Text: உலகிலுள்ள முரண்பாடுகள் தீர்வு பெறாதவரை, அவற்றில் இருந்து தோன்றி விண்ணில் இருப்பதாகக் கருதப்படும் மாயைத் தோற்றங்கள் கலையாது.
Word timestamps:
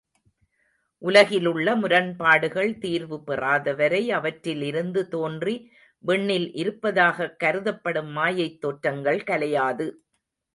உலகிலுள்ள 1.01 1.75
முரண்பாடுகள் 1.75 2.77
தீர்வு 2.77 3.17
பெறாதவரை, 3.27 4.09
அவற்றில் 4.11 4.61
இருந்து 4.61 5.07
தோன்றி 5.07 5.55
விண்ணில் 6.03 6.49
இருப்பதாகக் 6.53 7.37
கருதப்படும் 7.39 8.11
மாயைத் 8.11 8.61
தோற்றங்கள் 8.61 9.23
கலையாது. 9.23 9.87